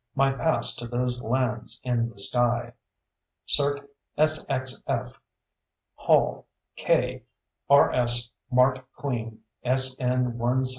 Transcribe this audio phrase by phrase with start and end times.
[0.15, 2.73] My pass to those lands in the sky.
[3.45, 5.13] CERT SXF
[5.93, 7.21] HALL, K.
[7.69, 10.67] RS MART QUEEN SN1775690.